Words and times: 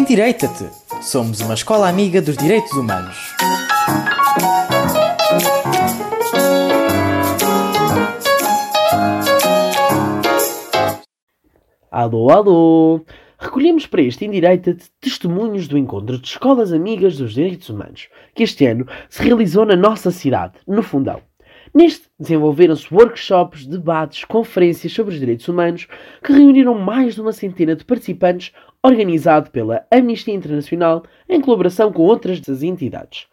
Endireita-te! 0.00 0.64
Somos 1.02 1.42
uma 1.42 1.52
escola 1.52 1.86
amiga 1.86 2.22
dos 2.22 2.34
direitos 2.34 2.72
humanos. 2.72 3.18
Alô, 11.90 12.30
alô! 12.30 13.04
Recolhemos 13.38 13.86
para 13.86 14.00
este 14.00 14.24
Indireita-te 14.24 14.90
testemunhos 14.98 15.68
do 15.68 15.76
encontro 15.76 16.18
de 16.18 16.26
escolas 16.26 16.72
amigas 16.72 17.18
dos 17.18 17.34
direitos 17.34 17.68
humanos, 17.68 18.08
que 18.34 18.42
este 18.42 18.64
ano 18.64 18.86
se 19.10 19.22
realizou 19.22 19.66
na 19.66 19.76
nossa 19.76 20.10
cidade, 20.10 20.54
no 20.66 20.82
Fundão. 20.82 21.20
Neste 21.72 22.08
desenvolveram-se 22.18 22.92
workshops, 22.92 23.64
debates, 23.64 24.24
conferências 24.24 24.92
sobre 24.92 25.14
os 25.14 25.20
direitos 25.20 25.46
humanos 25.46 25.86
que 26.22 26.32
reuniram 26.32 26.76
mais 26.76 27.14
de 27.14 27.20
uma 27.20 27.32
centena 27.32 27.76
de 27.76 27.84
participantes, 27.84 28.52
organizado 28.82 29.50
pela 29.50 29.86
Amnistia 29.90 30.34
Internacional 30.34 31.04
em 31.28 31.40
colaboração 31.40 31.92
com 31.92 32.02
outras 32.02 32.40
entidades. 32.62 33.26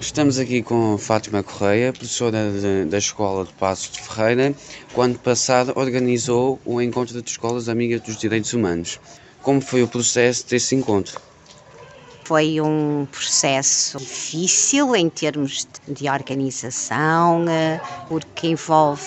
Estamos 0.00 0.38
aqui 0.38 0.62
com 0.62 0.96
Fátima 0.98 1.42
Correia, 1.42 1.92
professora 1.92 2.50
de, 2.50 2.86
da 2.86 2.98
Escola 2.98 3.44
de 3.44 3.52
Passos 3.52 3.92
de 3.92 4.00
Ferreira, 4.00 4.54
que 4.92 5.00
ano 5.00 5.18
passado 5.18 5.72
organizou 5.76 6.58
o 6.64 6.80
encontro 6.80 7.22
de 7.22 7.30
escolas 7.30 7.68
amigas 7.68 8.00
dos 8.00 8.16
direitos 8.16 8.54
humanos. 8.54 8.98
Como 9.42 9.60
foi 9.60 9.82
o 9.82 9.88
processo 9.88 10.48
desse 10.48 10.74
encontro? 10.74 11.20
Foi 12.30 12.60
um 12.60 13.08
processo 13.10 13.98
difícil 13.98 14.94
em 14.94 15.10
termos 15.10 15.66
de 15.88 16.08
organização, 16.08 17.44
eh, 17.48 17.80
porque 18.06 18.46
envolve 18.46 19.02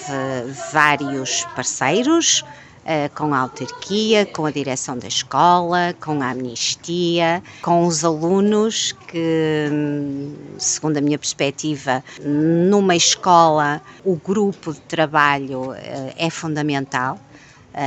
vários 0.73 1.45
parceiros, 1.55 2.43
eh, 2.85 3.07
com 3.07 3.33
a 3.33 3.39
autarquia, 3.39 4.25
com 4.25 4.45
a 4.45 4.51
direção 4.51 4.97
da 4.97 5.07
escola, 5.07 5.95
com 6.01 6.21
a 6.21 6.31
amnistia, 6.31 7.41
com 7.61 7.87
os 7.87 8.03
alunos 8.03 8.91
que, 9.07 9.69
hum, 9.71 10.35
segundo 10.57 10.97
a 10.97 11.01
minha 11.01 11.17
perspectiva, 11.17 12.03
numa 12.21 12.93
escola 12.93 13.81
o 14.03 14.17
grupo 14.17 14.73
de 14.73 14.81
trabalho 14.81 15.71
eh, 15.75 16.13
é 16.17 16.29
fundamental 16.29 17.17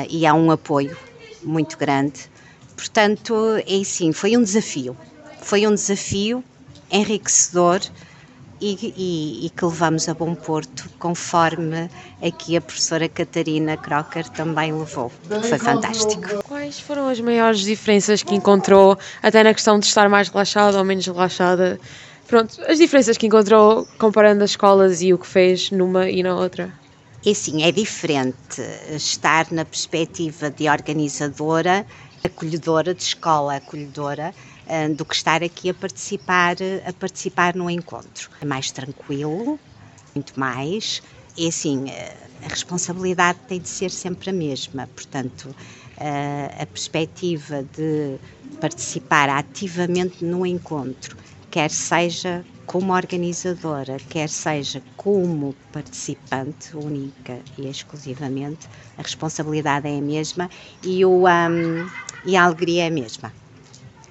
e 0.09 0.27
há 0.27 0.33
um 0.33 0.51
apoio 0.51 0.97
muito 1.43 1.77
grande. 1.77 2.31
Portanto, 2.75 3.35
é 3.67 3.85
sim, 3.85 4.15
foi 4.15 4.35
um 4.35 4.43
desafio 4.43 4.97
foi 5.47 5.65
um 5.65 5.75
desafio 5.75 6.43
enriquecedor 6.91 7.81
e, 8.61 8.93
e, 8.97 9.47
e, 9.47 9.51
que 9.51 9.65
levamos 9.65 10.09
a 10.09 10.15
bom 10.15 10.35
porto, 10.35 10.91
conforme 10.99 11.89
aqui 12.21 12.57
a 12.57 12.61
professora 12.61 13.09
Catarina 13.09 13.77
Crocker 13.77 14.29
também 14.31 14.73
levou. 14.73 15.13
Foi 15.49 15.59
fantástico. 15.59 16.43
Quais 16.43 16.81
foram 16.81 17.09
as 17.09 17.21
maiores 17.21 17.61
diferenças 17.61 18.25
que 18.25 18.35
encontrou, 18.35 18.99
até 19.23 19.45
na 19.45 19.55
questão 19.55 19.79
de 19.79 19.87
estar 19.87 20.09
mais 20.09 20.29
relaxada 20.29 20.79
ou 20.79 20.85
menos 20.85 21.07
relaxada? 21.07 21.79
Pronto, 22.27 22.61
as 22.67 22.79
diferenças 22.79 23.17
que 23.17 23.27
encontrou 23.27 23.87
comparando 23.99 24.43
as 24.43 24.51
escolas 24.51 25.01
e 25.01 25.13
o 25.13 25.19
que 25.19 25.29
fez 25.29 25.71
numa 25.71 26.11
e 26.11 26.25
na 26.25 26.35
outra? 26.35 26.73
E 27.25 27.35
sim, 27.37 27.63
é 27.63 27.71
diferente 27.71 28.61
estar 28.91 29.47
na 29.53 29.65
perspectiva 29.65 30.51
de 30.51 30.69
organizadora, 30.69 31.87
acolhedora, 32.25 32.93
de 32.95 33.03
escola 33.03 33.57
acolhedora, 33.57 34.35
do 34.97 35.05
que 35.05 35.15
estar 35.15 35.43
aqui 35.43 35.71
a 35.71 35.75
participar, 35.75 36.57
a 36.87 36.93
participar 36.93 37.55
no 37.55 37.71
encontro. 37.71 38.31
É 38.41 38.45
mais 38.45 38.71
tranquilo, 38.71 39.61
muito 40.15 40.39
mais. 40.39 41.03
E 41.37 41.49
assim, 41.49 41.85
eh, 41.91 42.17
a 42.43 42.49
responsabilidade 42.49 43.39
tem 43.47 43.61
de 43.61 43.69
ser 43.69 43.91
sempre 43.91 44.31
a 44.31 44.33
mesma, 44.33 44.89
portanto, 44.95 45.55
eh, 45.99 46.51
a 46.59 46.67
perspectiva 46.67 47.63
de 47.63 48.19
participar 48.61 49.29
ativamente 49.29 50.25
no 50.25 50.47
encontro, 50.47 51.17
quer 51.51 51.71
seja 51.71 52.45
como 52.65 52.93
organizadora, 52.95 53.97
quer 54.09 54.29
seja 54.29 54.83
como 54.97 55.55
participante 55.71 56.77
única 56.77 57.43
e 57.57 57.69
exclusivamente, 57.69 58.69
a 58.97 59.03
responsabilidade 59.03 59.87
é 59.89 59.99
a 59.99 60.03
mesma 60.03 60.49
e, 60.83 61.05
o, 61.05 61.27
um, 61.27 61.91
e 62.25 62.37
a 62.37 62.45
alegria 62.45 62.85
é 62.85 62.87
a 62.89 62.91
mesma. 62.91 63.33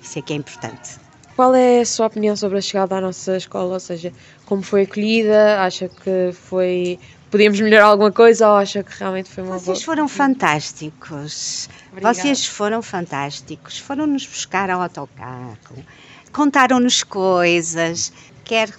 Isso 0.05 0.19
é 0.19 0.21
que 0.21 0.33
é 0.33 0.35
importante. 0.35 0.99
Qual 1.35 1.53
é 1.55 1.81
a 1.81 1.85
sua 1.85 2.05
opinião 2.05 2.35
sobre 2.35 2.59
a 2.59 2.61
chegada 2.61 2.95
à 2.95 3.01
nossa 3.01 3.35
escola? 3.35 3.73
Ou 3.73 3.79
seja, 3.79 4.13
como 4.45 4.61
foi 4.61 4.83
acolhida? 4.83 5.59
Acha 5.61 5.89
que 5.89 6.31
foi. 6.31 6.99
Podíamos 7.31 7.59
melhorar 7.59 7.87
alguma 7.87 8.11
coisa 8.11 8.47
ou 8.47 8.55
acha 8.55 8.83
que 8.83 8.97
realmente 8.97 9.29
foi 9.29 9.43
uma 9.43 9.57
Vocês 9.57 9.79
boa... 9.79 9.85
foram 9.85 10.07
fantásticos. 10.07 11.67
Obrigada. 11.91 12.13
Vocês 12.13 12.45
foram 12.45 12.81
fantásticos. 12.81 13.79
Foram-nos 13.79 14.25
buscar 14.25 14.69
ao 14.69 14.81
autocarro. 14.81 15.83
Contaram-nos 16.31 17.03
coisas 17.03 18.13
quer, 18.45 18.69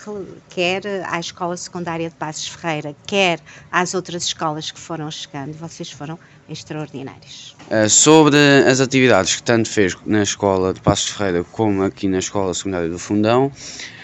quer 0.49 0.83
à 1.09 1.19
Escola 1.19 1.57
Secundária 1.57 2.09
de 2.09 2.15
Passos 2.15 2.47
Ferreira, 2.47 2.95
quer 3.07 3.41
às 3.71 3.93
outras 3.93 4.23
escolas 4.23 4.71
que 4.71 4.79
foram 4.79 5.11
chegando, 5.11 5.53
vocês 5.55 5.91
foram 5.91 6.19
extraordinários. 6.49 7.57
Uh, 7.71 7.89
sobre 7.89 8.39
as 8.69 8.81
atividades 8.81 9.37
que 9.37 9.43
tanto 9.43 9.69
fez 9.69 9.97
na 10.07 10.23
Escola 10.23 10.73
de 10.73 10.81
Passos 10.81 11.11
Ferreira 11.11 11.45
como 11.45 11.83
aqui 11.83 12.09
na 12.09 12.19
Escola 12.19 12.55
Secundária 12.55 12.89
do 12.89 12.99
Fundão, 12.99 13.51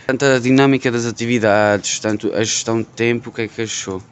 tanto 0.06 0.24
a 0.24 0.38
dinâmica 0.38 0.90
das 0.90 1.06
atividades, 1.06 2.00
tanto 2.00 2.32
a 2.34 2.42
gestão 2.42 2.78
de 2.78 2.88
tempo, 2.88 3.30
o 3.30 3.32
que 3.32 3.42
é 3.42 3.48
que 3.48 3.62
achou? 3.62 4.02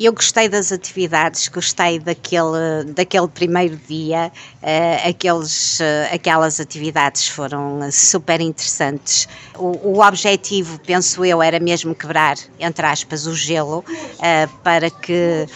Eu 0.00 0.14
gostei 0.14 0.48
das 0.48 0.72
atividades, 0.72 1.46
gostei 1.48 1.98
daquele, 1.98 2.84
daquele 2.94 3.28
primeiro 3.28 3.76
dia, 3.86 4.32
uh, 4.62 5.08
aqueles, 5.08 5.78
uh, 5.78 6.14
aquelas 6.14 6.58
atividades 6.58 7.28
foram 7.28 7.80
super 7.92 8.40
interessantes. 8.40 9.28
O, 9.58 9.90
o, 9.90 10.00
objetivo, 10.02 10.80
penso 10.80 11.22
eu, 11.22 11.42
era 11.42 11.60
mesmo 11.60 11.94
quebrar, 11.94 12.38
entre 12.58 12.86
aspas, 12.86 13.26
o 13.26 13.34
gelo 13.34 13.84
uh, 13.84 14.58
para 14.64 14.90
que 14.90 15.46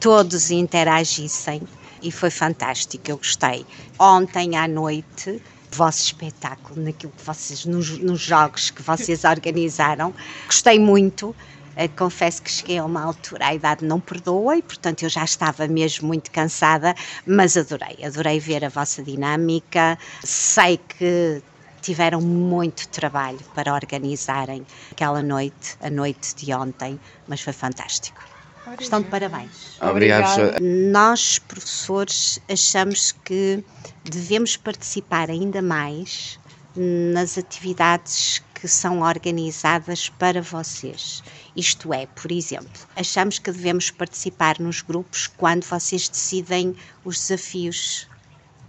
todos 0.00 0.50
interagissem 0.50 1.62
e 2.02 2.12
foi 2.12 2.30
fantástico, 2.30 3.10
eu 3.10 3.16
gostei. 3.16 3.66
Ontem 3.98 4.56
à 4.56 4.68
noite 4.68 5.42
o 5.72 5.76
vosso 5.76 6.02
espetáculo, 6.04 6.82
naquilo 6.82 7.12
que 7.12 7.24
vocês, 7.24 7.64
nos, 7.64 7.98
nos 7.98 8.20
jogos 8.20 8.70
que 8.70 8.82
vocês 8.82 9.24
organizaram. 9.24 10.14
Gostei 10.46 10.78
muito. 10.78 11.34
Eh, 11.76 11.88
confesso 11.88 12.42
que 12.42 12.50
cheguei 12.50 12.78
a 12.78 12.84
uma 12.84 13.02
altura, 13.02 13.46
a 13.46 13.54
idade 13.54 13.84
não 13.84 14.00
perdoa 14.00 14.56
e, 14.56 14.62
portanto, 14.62 15.04
eu 15.04 15.08
já 15.08 15.22
estava 15.22 15.68
mesmo 15.68 16.08
muito 16.08 16.30
cansada, 16.30 16.94
mas 17.24 17.56
adorei, 17.56 18.04
adorei 18.04 18.40
ver 18.40 18.64
a 18.64 18.68
vossa 18.68 19.00
dinâmica. 19.02 19.96
Sei 20.24 20.76
que 20.76 21.40
tiveram 21.80 22.20
muito 22.20 22.88
trabalho 22.88 23.38
para 23.54 23.72
organizarem 23.72 24.66
aquela 24.90 25.22
noite, 25.22 25.76
a 25.80 25.88
noite 25.88 26.34
de 26.34 26.52
ontem, 26.52 26.98
mas 27.28 27.40
foi 27.40 27.52
fantástico. 27.52 28.37
Estão 28.80 29.00
de 29.02 29.08
parabéns. 29.08 29.78
Obrigado. 29.80 30.60
Nós, 30.60 31.38
professores, 31.38 32.38
achamos 32.48 33.12
que 33.24 33.64
devemos 34.04 34.56
participar 34.56 35.30
ainda 35.30 35.62
mais 35.62 36.38
nas 36.76 37.36
atividades 37.36 38.42
que 38.54 38.68
são 38.68 39.02
organizadas 39.02 40.08
para 40.08 40.42
vocês. 40.42 41.22
Isto 41.56 41.92
é, 41.92 42.06
por 42.06 42.30
exemplo, 42.30 42.86
achamos 42.96 43.38
que 43.38 43.50
devemos 43.50 43.90
participar 43.90 44.58
nos 44.58 44.82
grupos 44.82 45.26
quando 45.26 45.64
vocês 45.64 46.08
decidem 46.08 46.74
os 47.04 47.18
desafios, 47.18 48.08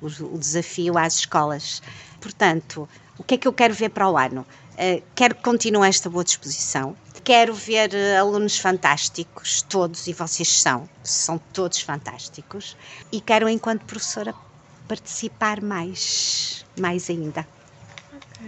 o 0.02 0.38
desafio 0.38 0.98
às 0.98 1.16
escolas. 1.16 1.82
Portanto, 2.22 2.88
o 3.20 3.24
que 3.24 3.36
é 3.36 3.38
que 3.38 3.48
eu 3.48 3.54
quero 3.54 3.74
ver 3.74 3.90
para 3.90 4.10
o 4.10 4.18
ano? 4.18 4.46
Uh, 4.74 5.04
quero 5.14 5.36
que 5.36 5.44
continue 5.44 5.88
esta 5.88 6.10
boa 6.10 6.24
disposição. 6.24 6.96
Quero 7.24 7.54
ver 7.54 7.92
uh, 7.94 8.20
alunos 8.20 8.58
fantásticos, 8.58 9.62
todos, 9.62 10.08
e 10.08 10.14
vocês 10.14 10.48
são, 10.48 10.90
são 11.04 11.38
todos 11.38 11.82
fantásticos. 11.82 12.78
E 13.12 13.20
quero, 13.20 13.50
enquanto 13.50 13.84
professora, 13.84 14.34
participar 14.88 15.62
mais, 15.62 16.66
mais 16.80 17.10
ainda. 17.10 17.46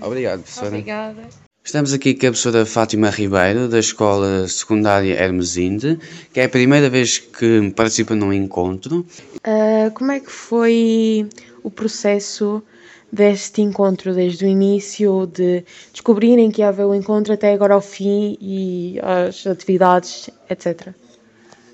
Obrigado, 0.02 0.42
professora. 0.42 0.68
Obrigada. 0.70 1.51
Estamos 1.64 1.94
aqui 1.94 2.16
com 2.16 2.26
a 2.26 2.30
professora 2.32 2.66
Fátima 2.66 3.10
Ribeiro, 3.12 3.70
da 3.70 3.78
Escola 3.78 4.48
Secundária 4.48 5.14
Hermesinde, 5.14 6.00
que 6.34 6.40
é 6.40 6.46
a 6.46 6.50
primeira 6.50 6.90
vez 6.90 7.20
que 7.20 7.72
participa 7.76 8.16
num 8.16 8.34
encontro. 8.34 9.06
Uh, 9.38 9.92
como 9.94 10.12
é 10.12 10.20
que 10.20 10.32
foi 10.32 11.30
o 11.64 11.70
processo 11.70 12.64
deste 13.12 13.62
encontro, 13.62 14.14
desde 14.14 14.44
o 14.44 14.48
início, 14.48 15.28
de 15.28 15.64
descobrirem 15.94 16.50
que 16.50 16.62
ia 16.62 16.70
haver 16.70 16.86
o 16.86 16.96
encontro 16.96 17.32
até 17.32 17.54
agora 17.54 17.76
ao 17.76 17.82
fim 17.82 18.38
e 18.42 19.00
as 19.02 19.46
atividades, 19.46 20.32
etc.? 20.50 20.90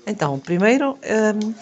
Então, 0.06 0.38
primeiro, 0.38 0.98
um, 1.02 1.54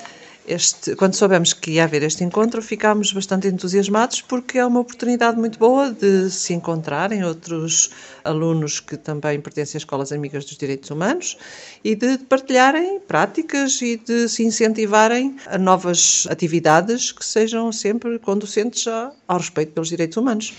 este, 0.46 0.94
quando 0.96 1.14
soubemos 1.14 1.52
que 1.52 1.72
ia 1.72 1.84
haver 1.84 2.02
este 2.02 2.22
encontro, 2.22 2.62
ficámos 2.62 3.12
bastante 3.12 3.48
entusiasmados 3.48 4.22
porque 4.22 4.58
é 4.58 4.66
uma 4.66 4.80
oportunidade 4.80 5.38
muito 5.38 5.58
boa 5.58 5.90
de 5.90 6.30
se 6.30 6.54
encontrarem 6.54 7.24
outros 7.24 7.90
alunos 8.24 8.80
que 8.80 8.96
também 8.96 9.40
pertencem 9.40 9.78
às 9.78 9.82
Escolas 9.82 10.12
Amigas 10.12 10.44
dos 10.44 10.56
Direitos 10.56 10.90
Humanos 10.90 11.36
e 11.82 11.94
de 11.94 12.18
partilharem 12.18 13.00
práticas 13.00 13.80
e 13.82 13.96
de 13.96 14.28
se 14.28 14.44
incentivarem 14.44 15.36
a 15.46 15.58
novas 15.58 16.26
atividades 16.30 17.12
que 17.12 17.24
sejam 17.24 17.72
sempre 17.72 18.18
conducentes 18.18 18.86
ao 18.86 19.38
respeito 19.38 19.72
pelos 19.72 19.88
direitos 19.88 20.16
humanos 20.16 20.54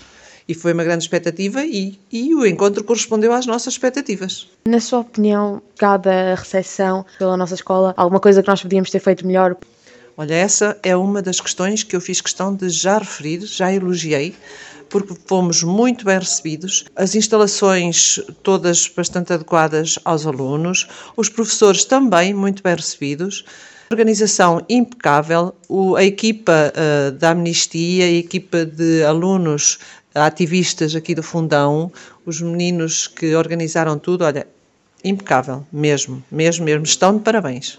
e 0.48 0.54
foi 0.54 0.72
uma 0.72 0.82
grande 0.82 1.04
expectativa 1.04 1.62
e, 1.62 2.00
e 2.10 2.34
o 2.34 2.46
encontro 2.46 2.82
correspondeu 2.82 3.32
às 3.32 3.44
nossas 3.44 3.74
expectativas. 3.74 4.48
Na 4.66 4.80
sua 4.80 5.00
opinião, 5.00 5.60
cada 5.76 6.34
recepção 6.34 7.04
pela 7.18 7.36
nossa 7.36 7.54
escola, 7.54 7.92
alguma 7.96 8.18
coisa 8.18 8.42
que 8.42 8.48
nós 8.48 8.62
podíamos 8.62 8.90
ter 8.90 8.98
feito 8.98 9.26
melhor? 9.26 9.56
Olha, 10.20 10.34
essa 10.34 10.76
é 10.82 10.96
uma 10.96 11.22
das 11.22 11.40
questões 11.40 11.84
que 11.84 11.94
eu 11.94 12.00
fiz 12.00 12.20
questão 12.20 12.52
de 12.52 12.68
já 12.70 12.98
referir, 12.98 13.46
já 13.46 13.72
elogiei, 13.72 14.34
porque 14.90 15.14
fomos 15.26 15.62
muito 15.62 16.04
bem 16.04 16.18
recebidos, 16.18 16.86
as 16.96 17.14
instalações 17.14 18.18
todas 18.42 18.88
bastante 18.88 19.32
adequadas 19.32 19.96
aos 20.04 20.26
alunos, 20.26 20.88
os 21.16 21.28
professores 21.28 21.84
também 21.84 22.34
muito 22.34 22.64
bem 22.64 22.74
recebidos, 22.74 23.44
organização 23.92 24.60
impecável, 24.68 25.54
a 25.96 26.02
equipa 26.02 26.72
uh, 26.74 27.12
da 27.12 27.30
Amnistia, 27.30 28.06
a 28.06 28.10
equipa 28.10 28.66
de 28.66 29.04
alunos 29.04 29.78
ativistas 30.12 30.96
aqui 30.96 31.14
do 31.14 31.22
Fundão, 31.22 31.92
os 32.26 32.40
meninos 32.40 33.06
que 33.06 33.36
organizaram 33.36 33.96
tudo, 33.96 34.24
olha, 34.24 34.48
impecável, 35.04 35.64
mesmo, 35.72 36.24
mesmo, 36.28 36.64
mesmo, 36.64 36.82
estão 36.82 37.16
de 37.16 37.22
parabéns. 37.22 37.78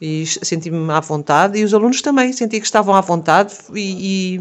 E 0.00 0.24
senti-me 0.26 0.92
à 0.92 1.00
vontade 1.00 1.58
e 1.58 1.64
os 1.64 1.74
alunos 1.74 2.00
também, 2.00 2.32
senti 2.32 2.60
que 2.60 2.66
estavam 2.66 2.94
à 2.94 3.00
vontade 3.00 3.54
e, 3.74 4.36
e 4.36 4.40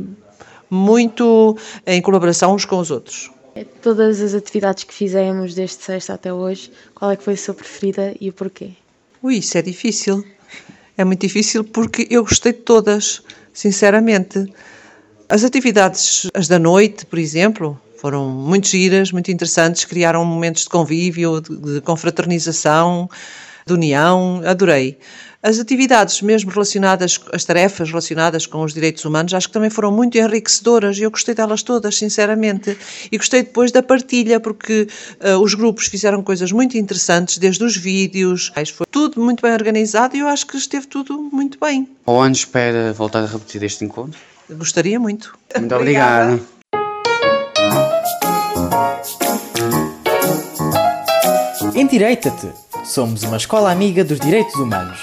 muito 0.70 1.58
em 1.86 2.02
colaboração 2.02 2.54
uns 2.54 2.66
com 2.66 2.80
os 2.80 2.92
outros. 2.92 3.32
Todas 3.82 4.22
as 4.22 4.36
atividades 4.36 4.84
que 4.84 4.94
fizemos 4.94 5.56
desde 5.56 5.82
sexta 5.82 6.14
até 6.14 6.32
hoje, 6.32 6.72
qual 6.94 7.10
é 7.10 7.16
que 7.16 7.24
foi 7.24 7.34
a 7.34 7.38
sua 7.38 7.56
preferida 7.56 8.14
e 8.22 8.30
o 8.30 8.34
porquê? 8.34 8.72
Ui, 9.24 9.38
isso 9.38 9.58
é 9.58 9.62
difícil. 9.64 10.24
É 10.96 11.04
muito 11.04 11.22
difícil 11.22 11.64
porque 11.64 12.08
eu 12.10 12.24
gostei 12.24 12.54
de 12.54 12.60
todas, 12.60 13.24
sinceramente. 13.54 14.46
As 15.28 15.44
atividades, 15.44 16.28
as 16.34 16.48
da 16.48 16.60
noite, 16.60 17.06
por 17.06 17.18
exemplo, 17.18 17.80
foram 17.98 18.30
muito 18.30 18.68
giras, 18.68 19.12
muito 19.12 19.32
interessantes, 19.32 19.86
criaram 19.86 20.24
momentos 20.24 20.64
de 20.64 20.70
convívio, 20.70 21.42
de, 21.42 21.56
de 21.58 21.82
confraternização, 21.82 23.10
de 23.66 23.74
união, 23.74 24.42
adorei. 24.46 24.98
As 25.42 25.60
atividades 25.60 26.22
mesmo 26.22 26.50
relacionadas, 26.50 27.20
as 27.32 27.46
tarefas 27.46 27.90
relacionadas 27.90 28.46
com 28.48 28.64
os 28.64 28.74
direitos 28.74 29.06
humanos, 29.06 29.34
acho 29.34 29.48
que 29.48 29.54
também 29.54 29.70
foram 29.70 29.92
muito 29.92 30.18
enriquecedoras 30.18 30.98
e 30.98 31.04
eu 31.04 31.12
gostei 31.12 31.36
delas 31.36 31.62
todas, 31.62 31.96
sinceramente. 31.96 32.76
E 33.12 33.18
gostei 33.18 33.44
depois 33.44 33.72
da 33.72 33.84
partilha, 33.84 34.40
porque 34.40 34.88
uh, 35.24 35.40
os 35.40 35.54
grupos 35.54 35.88
fizeram 35.88 36.24
coisas 36.24 36.52
muito 36.52 36.78
interessantes, 36.78 37.38
desde 37.38 37.64
os 37.64 37.78
vídeos, 37.78 38.52
foi 38.76 38.86
tudo 38.90 39.22
muito 39.22 39.42
bem 39.42 39.54
organizado 39.54 40.16
e 40.16 40.20
eu 40.20 40.28
acho 40.28 40.48
que 40.48 40.58
esteve 40.58 40.88
tudo 40.88 41.30
muito 41.32 41.60
bem. 41.60 41.88
Ou 42.06 42.20
ano 42.20 42.34
espera 42.34 42.92
voltar 42.94 43.24
a 43.24 43.28
repetir 43.28 43.64
este 43.64 43.86
encontro? 43.86 44.20
Gostaria 44.50 45.00
muito. 45.00 45.38
Muito 45.56 45.76
obrigado. 45.76 46.42
Endireita-te! 51.76 52.67
Somos 52.88 53.22
uma 53.24 53.36
escola 53.36 53.70
amiga 53.70 54.02
dos 54.04 54.18
direitos 54.18 54.56
humanos. 54.56 54.98